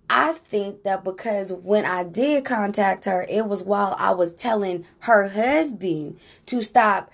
I 0.09 0.33
think 0.33 0.83
that 0.83 1.03
because 1.03 1.53
when 1.53 1.85
I 1.85 2.03
did 2.03 2.43
contact 2.43 3.05
her, 3.05 3.25
it 3.29 3.45
was 3.45 3.61
while 3.61 3.95
I 3.99 4.11
was 4.11 4.33
telling 4.33 4.85
her 4.99 5.29
husband 5.29 6.17
to 6.47 6.63
stop 6.63 7.11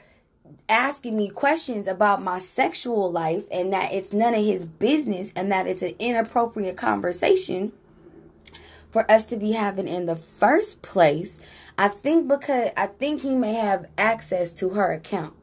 asking 0.70 1.18
me 1.18 1.30
questions 1.30 1.88
about 1.88 2.24
my 2.24 2.40
sexual 2.40 3.12
life 3.12 3.44
and 3.52 3.74
that 3.74 3.92
it's 3.92 4.14
none 4.14 4.34
of 4.34 4.44
his 4.44 4.64
business 4.64 5.32
and 5.36 5.52
that 5.52 5.68
it's 5.68 5.82
an 5.82 5.94
inappropriate 6.00 6.78
conversation 6.78 7.74
for 8.90 9.10
us 9.12 9.26
to 9.26 9.38
be 9.38 9.52
having 9.52 9.88
in 9.88 10.06
the 10.06 10.16
first 10.16 10.82
place. 10.82 11.38
I 11.78 11.90
think 11.90 12.30
because 12.30 12.70
I 12.78 12.88
think 12.88 13.22
he 13.22 13.36
may 13.36 13.54
have 13.54 13.88
access 13.98 14.54
to 14.54 14.70
her 14.70 14.94
account. 14.94 15.34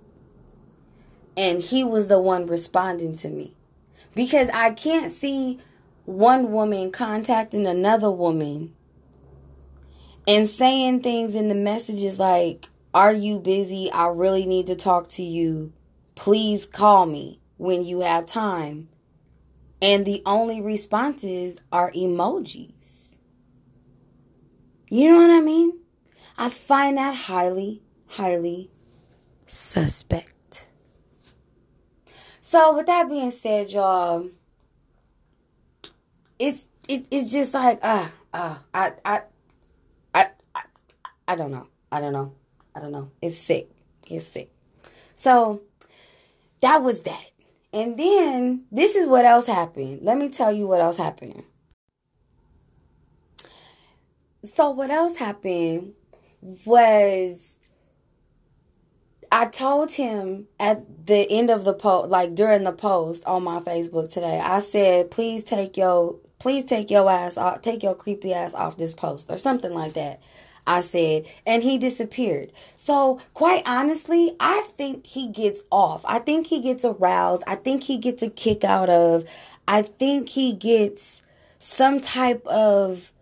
And 1.36 1.60
he 1.60 1.84
was 1.84 2.08
the 2.08 2.18
one 2.18 2.46
responding 2.46 3.14
to 3.18 3.28
me. 3.28 3.54
Because 4.14 4.48
I 4.50 4.70
can't 4.70 5.10
see 5.10 5.58
one 6.04 6.50
woman 6.52 6.90
contacting 6.90 7.66
another 7.66 8.10
woman 8.10 8.74
and 10.26 10.48
saying 10.48 11.00
things 11.02 11.34
in 11.34 11.48
the 11.48 11.54
messages 11.54 12.18
like, 12.18 12.68
Are 12.94 13.12
you 13.12 13.38
busy? 13.38 13.90
I 13.90 14.08
really 14.08 14.46
need 14.46 14.66
to 14.68 14.74
talk 14.74 15.08
to 15.10 15.22
you. 15.22 15.72
Please 16.14 16.66
call 16.66 17.06
me 17.06 17.40
when 17.56 17.84
you 17.84 18.00
have 18.00 18.26
time. 18.26 18.88
And 19.80 20.04
the 20.04 20.22
only 20.24 20.60
responses 20.60 21.58
are 21.72 21.90
emojis. 21.92 23.16
You 24.88 25.10
know 25.10 25.16
what 25.16 25.30
I 25.30 25.40
mean? 25.40 25.80
I 26.38 26.50
find 26.50 26.98
that 26.98 27.14
highly, 27.14 27.82
highly 28.06 28.70
suspect. 29.46 30.68
So, 32.40 32.76
with 32.76 32.86
that 32.86 33.08
being 33.08 33.30
said, 33.30 33.70
y'all 33.70 34.28
it's 36.38 36.66
it, 36.88 37.06
it's 37.10 37.30
just 37.30 37.54
like 37.54 37.78
ah 37.82 38.10
uh, 38.32 38.36
uh, 38.36 38.56
I, 38.74 38.92
I 39.04 39.20
I 40.14 40.30
I 40.54 40.62
I 41.28 41.36
don't 41.36 41.50
know. 41.50 41.68
I 41.90 42.00
don't 42.00 42.12
know. 42.12 42.34
I 42.74 42.80
don't 42.80 42.92
know. 42.92 43.10
It's 43.20 43.38
sick. 43.38 43.70
It's 44.08 44.26
sick. 44.26 44.50
So 45.16 45.62
that 46.60 46.82
was 46.82 47.02
that. 47.02 47.30
And 47.72 47.98
then 47.98 48.64
this 48.70 48.94
is 48.94 49.06
what 49.06 49.24
else 49.24 49.46
happened. 49.46 50.00
Let 50.02 50.18
me 50.18 50.28
tell 50.28 50.52
you 50.52 50.66
what 50.66 50.80
else 50.80 50.96
happened. 50.96 51.44
So 54.44 54.70
what 54.70 54.90
else 54.90 55.16
happened 55.16 55.92
was 56.64 57.56
I 59.32 59.46
told 59.46 59.92
him 59.92 60.46
at 60.60 61.06
the 61.06 61.26
end 61.30 61.48
of 61.48 61.64
the 61.64 61.72
post, 61.72 62.10
like 62.10 62.34
during 62.34 62.64
the 62.64 62.72
post 62.72 63.24
on 63.24 63.44
my 63.44 63.60
Facebook 63.60 64.12
today, 64.12 64.38
I 64.38 64.60
said, 64.60 65.10
please 65.10 65.42
take 65.42 65.78
your 65.78 66.16
please 66.38 66.66
take 66.66 66.90
your 66.90 67.10
ass 67.10 67.38
off, 67.38 67.62
take 67.62 67.82
your 67.82 67.94
creepy 67.94 68.34
ass 68.34 68.52
off 68.52 68.76
this 68.76 68.92
post 68.92 69.30
or 69.30 69.38
something 69.38 69.72
like 69.72 69.94
that. 69.94 70.20
I 70.66 70.82
said, 70.82 71.26
and 71.46 71.62
he 71.62 71.78
disappeared. 71.78 72.52
So, 72.76 73.20
quite 73.32 73.62
honestly, 73.64 74.36
I 74.38 74.68
think 74.76 75.06
he 75.06 75.28
gets 75.28 75.62
off. 75.70 76.04
I 76.04 76.18
think 76.18 76.48
he 76.48 76.60
gets 76.60 76.84
aroused. 76.84 77.42
I 77.46 77.54
think 77.54 77.84
he 77.84 77.96
gets 77.96 78.22
a 78.22 78.28
kick 78.28 78.64
out 78.64 78.90
of. 78.90 79.24
I 79.66 79.82
think 79.82 80.28
he 80.28 80.52
gets 80.52 81.22
some 81.58 82.00
type 82.00 82.46
of 82.46 83.12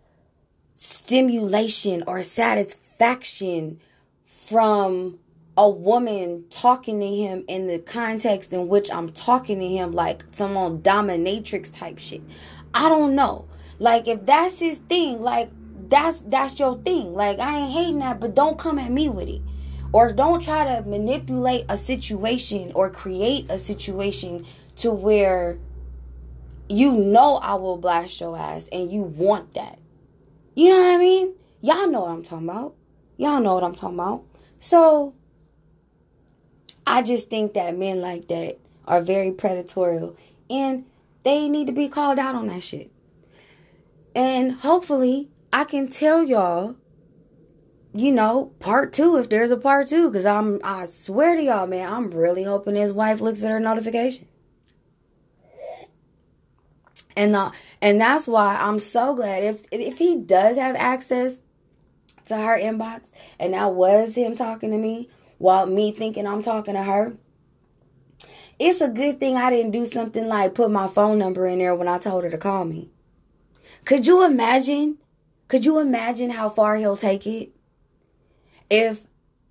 stimulation 0.73 2.03
or 2.05 2.21
satisfaction 2.21 3.79
from 4.25 5.19
a 5.57 5.69
woman 5.69 6.45
talking 6.49 6.99
to 6.99 7.07
him 7.07 7.43
in 7.47 7.67
the 7.67 7.79
context 7.79 8.53
in 8.53 8.67
which 8.67 8.89
I'm 8.91 9.11
talking 9.11 9.59
to 9.59 9.67
him 9.67 9.91
like 9.91 10.23
some 10.31 10.53
dominatrix 10.81 11.75
type 11.77 11.99
shit. 11.99 12.21
I 12.73 12.87
don't 12.89 13.15
know. 13.15 13.45
Like 13.79 14.07
if 14.07 14.25
that's 14.25 14.59
his 14.59 14.77
thing, 14.77 15.21
like 15.21 15.49
that's 15.89 16.21
that's 16.21 16.57
your 16.57 16.77
thing. 16.77 17.13
Like 17.13 17.39
I 17.39 17.59
ain't 17.59 17.71
hating 17.71 17.99
that, 17.99 18.19
but 18.19 18.33
don't 18.33 18.57
come 18.57 18.79
at 18.79 18.91
me 18.91 19.09
with 19.09 19.27
it. 19.27 19.41
Or 19.93 20.13
don't 20.13 20.41
try 20.41 20.63
to 20.63 20.87
manipulate 20.87 21.65
a 21.67 21.75
situation 21.75 22.71
or 22.73 22.89
create 22.89 23.51
a 23.51 23.57
situation 23.57 24.45
to 24.77 24.91
where 24.91 25.59
you 26.69 26.93
know 26.93 27.35
I 27.37 27.55
will 27.55 27.75
blast 27.75 28.21
your 28.21 28.37
ass 28.37 28.69
and 28.71 28.89
you 28.89 29.01
want 29.01 29.53
that. 29.55 29.79
You 30.55 30.69
know 30.69 30.79
what 30.79 30.95
I 30.95 30.97
mean? 30.97 31.33
Y'all 31.61 31.89
know 31.89 32.01
what 32.01 32.11
I'm 32.11 32.23
talking 32.23 32.47
about. 32.47 32.75
Y'all 33.17 33.41
know 33.41 33.55
what 33.55 33.63
I'm 33.65 33.75
talking 33.75 33.99
about. 33.99 34.23
So 34.59 35.13
I 36.91 37.01
just 37.01 37.29
think 37.29 37.53
that 37.53 37.77
men 37.77 38.01
like 38.01 38.27
that 38.27 38.59
are 38.85 39.01
very 39.01 39.31
predatorial 39.31 40.17
and 40.49 40.83
they 41.23 41.47
need 41.47 41.67
to 41.67 41.71
be 41.71 41.87
called 41.87 42.19
out 42.19 42.35
on 42.35 42.47
that 42.47 42.63
shit. 42.63 42.91
And 44.13 44.51
hopefully, 44.51 45.29
I 45.53 45.63
can 45.63 45.87
tell 45.87 46.21
y'all, 46.21 46.75
you 47.93 48.11
know, 48.11 48.51
part 48.59 48.91
two 48.91 49.15
if 49.15 49.29
there's 49.29 49.51
a 49.51 49.57
part 49.57 49.87
two. 49.87 50.09
Because 50.09 50.25
I'm, 50.25 50.59
I 50.65 50.85
swear 50.85 51.37
to 51.37 51.41
y'all, 51.41 51.65
man, 51.65 51.89
I'm 51.89 52.11
really 52.11 52.43
hoping 52.43 52.75
his 52.75 52.91
wife 52.91 53.21
looks 53.21 53.41
at 53.41 53.49
her 53.49 53.59
notification. 53.61 54.27
And 57.15 57.33
uh, 57.37 57.51
and 57.81 58.01
that's 58.01 58.27
why 58.27 58.57
I'm 58.57 58.79
so 58.79 59.15
glad 59.15 59.43
if 59.43 59.61
if 59.71 59.97
he 59.97 60.17
does 60.17 60.57
have 60.57 60.75
access 60.75 61.39
to 62.25 62.35
her 62.35 62.59
inbox, 62.59 63.03
and 63.39 63.53
that 63.53 63.71
was 63.71 64.15
him 64.15 64.35
talking 64.35 64.71
to 64.71 64.77
me 64.77 65.09
while 65.41 65.65
me 65.65 65.91
thinking 65.91 66.27
I'm 66.27 66.43
talking 66.43 66.75
to 66.75 66.83
her 66.83 67.13
it's 68.61 68.79
a 68.79 68.87
good 68.87 69.19
thing 69.19 69.37
I 69.37 69.49
didn't 69.49 69.71
do 69.71 69.87
something 69.87 70.27
like 70.27 70.53
put 70.53 70.69
my 70.69 70.87
phone 70.87 71.17
number 71.17 71.47
in 71.47 71.57
there 71.57 71.73
when 71.73 71.87
I 71.87 71.97
told 71.97 72.23
her 72.23 72.29
to 72.29 72.37
call 72.37 72.63
me. 72.63 72.91
Could 73.85 74.05
you 74.05 74.23
imagine? 74.23 74.99
Could 75.47 75.65
you 75.65 75.79
imagine 75.79 76.29
how 76.29 76.47
far 76.49 76.75
he'll 76.75 76.95
take 76.95 77.25
it? 77.25 77.49
If 78.69 79.03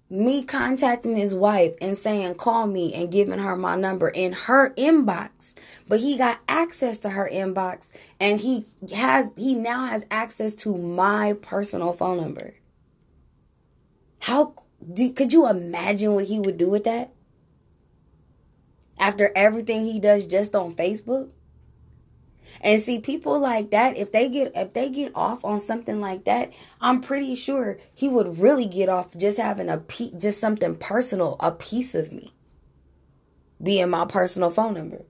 me 0.08 0.44
contacting 0.44 1.16
his 1.16 1.34
wife 1.34 1.74
and 1.80 1.98
saying 1.98 2.36
call 2.36 2.68
me 2.68 2.94
and 2.94 3.10
giving 3.10 3.40
her 3.40 3.56
my 3.56 3.74
number 3.74 4.08
in 4.08 4.32
her 4.32 4.70
inbox 4.74 5.54
but 5.88 6.00
he 6.00 6.18
got 6.18 6.40
access 6.48 6.98
to 6.98 7.10
her 7.10 7.30
inbox 7.32 7.92
and 8.18 8.40
he 8.40 8.66
has 8.92 9.30
he 9.36 9.54
now 9.54 9.84
has 9.84 10.04
access 10.10 10.52
to 10.52 10.76
my 10.76 11.32
personal 11.34 11.92
phone 11.92 12.16
number 12.16 12.54
how 14.18 14.52
do, 14.92 15.12
could 15.12 15.32
you 15.32 15.48
imagine 15.48 16.14
what 16.14 16.24
he 16.24 16.38
would 16.40 16.56
do 16.56 16.68
with 16.68 16.84
that 16.84 17.12
after 19.00 19.32
everything 19.34 19.84
he 19.84 19.98
does 19.98 20.26
just 20.26 20.54
on 20.54 20.74
Facebook. 20.74 21.32
And 22.60 22.82
see 22.82 22.98
people 22.98 23.38
like 23.38 23.70
that 23.70 23.96
if 23.96 24.12
they 24.12 24.28
get 24.28 24.52
if 24.54 24.74
they 24.74 24.90
get 24.90 25.12
off 25.14 25.44
on 25.44 25.60
something 25.60 26.00
like 26.00 26.24
that, 26.24 26.52
I'm 26.80 27.00
pretty 27.00 27.34
sure 27.34 27.78
he 27.94 28.08
would 28.08 28.38
really 28.38 28.66
get 28.66 28.88
off 28.88 29.16
just 29.16 29.38
having 29.38 29.68
a 29.68 29.78
pe- 29.78 30.10
just 30.18 30.40
something 30.40 30.74
personal, 30.74 31.36
a 31.40 31.52
piece 31.52 31.94
of 31.94 32.12
me 32.12 32.34
being 33.62 33.88
my 33.88 34.04
personal 34.04 34.50
phone 34.50 34.74
number. 34.74 35.04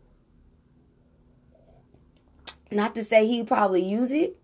Not 2.70 2.94
to 2.94 3.02
say 3.02 3.26
he 3.26 3.42
probably 3.42 3.82
use 3.82 4.10
it. 4.10 4.38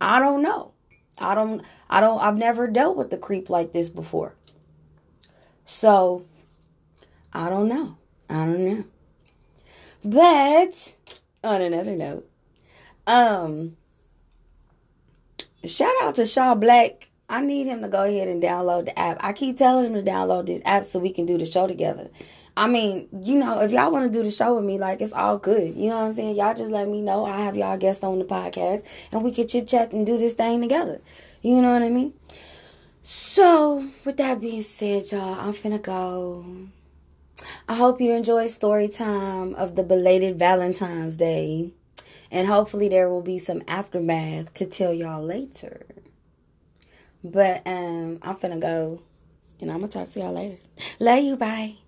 I 0.00 0.18
don't 0.18 0.42
know. 0.42 0.72
I 1.16 1.36
don't 1.36 1.62
I 1.88 2.00
don't 2.00 2.20
I've 2.20 2.36
never 2.36 2.66
dealt 2.66 2.96
with 2.96 3.10
the 3.10 3.18
creep 3.18 3.48
like 3.48 3.72
this 3.72 3.88
before. 3.88 4.34
So 5.64 6.26
I 7.32 7.48
don't 7.48 7.68
know. 7.68 7.96
I 8.28 8.34
don't 8.46 8.64
know. 8.64 8.84
But 10.04 10.94
on 11.44 11.60
another 11.60 11.96
note, 11.96 12.28
um, 13.06 13.76
shout 15.64 15.94
out 16.02 16.16
to 16.16 16.26
Shaw 16.26 16.54
Black. 16.54 17.08
I 17.28 17.40
need 17.40 17.66
him 17.66 17.80
to 17.82 17.88
go 17.88 18.04
ahead 18.04 18.28
and 18.28 18.42
download 18.42 18.86
the 18.86 18.98
app. 18.98 19.18
I 19.24 19.32
keep 19.32 19.56
telling 19.56 19.86
him 19.86 19.94
to 19.94 20.10
download 20.10 20.46
this 20.46 20.60
app 20.64 20.84
so 20.84 20.98
we 20.98 21.12
can 21.12 21.24
do 21.24 21.38
the 21.38 21.46
show 21.46 21.66
together. 21.66 22.10
I 22.54 22.66
mean, 22.66 23.08
you 23.22 23.38
know, 23.38 23.60
if 23.60 23.72
y'all 23.72 23.90
want 23.90 24.12
to 24.12 24.18
do 24.18 24.22
the 24.22 24.30
show 24.30 24.56
with 24.56 24.64
me, 24.64 24.78
like 24.78 25.00
it's 25.00 25.14
all 25.14 25.38
good. 25.38 25.74
You 25.74 25.88
know 25.88 26.00
what 26.00 26.08
I'm 26.08 26.14
saying? 26.14 26.36
Y'all 26.36 26.54
just 26.54 26.70
let 26.70 26.86
me 26.86 27.00
know. 27.00 27.24
I 27.24 27.38
have 27.40 27.56
y'all 27.56 27.78
guests 27.78 28.04
on 28.04 28.18
the 28.18 28.26
podcast 28.26 28.84
and 29.10 29.22
we 29.22 29.32
can 29.32 29.48
chit 29.48 29.68
chat 29.68 29.92
and 29.92 30.04
do 30.04 30.18
this 30.18 30.34
thing 30.34 30.60
together. 30.60 31.00
You 31.40 31.62
know 31.62 31.72
what 31.72 31.82
I 31.82 31.88
mean? 31.88 32.12
So, 33.02 33.88
with 34.04 34.16
that 34.18 34.40
being 34.40 34.62
said, 34.62 35.10
y'all, 35.10 35.40
I'm 35.40 35.52
finna 35.52 35.82
go. 35.82 36.44
I 37.68 37.74
hope 37.74 38.00
you 38.00 38.12
enjoy 38.12 38.46
story 38.46 38.88
time 38.88 39.54
of 39.56 39.74
the 39.74 39.82
belated 39.82 40.38
Valentine's 40.38 41.16
Day. 41.16 41.72
And 42.30 42.46
hopefully 42.46 42.88
there 42.88 43.08
will 43.08 43.22
be 43.22 43.38
some 43.38 43.62
aftermath 43.66 44.54
to 44.54 44.66
tell 44.66 44.94
y'all 44.94 45.22
later. 45.22 45.84
But 47.24 47.62
um 47.66 48.18
I'm 48.22 48.36
finna 48.36 48.60
go 48.60 49.02
and 49.60 49.70
I'm 49.70 49.80
gonna 49.80 49.92
talk 49.92 50.08
to 50.10 50.20
y'all 50.20 50.32
later. 50.32 50.58
Love 50.98 51.22
you, 51.22 51.36
bye. 51.36 51.81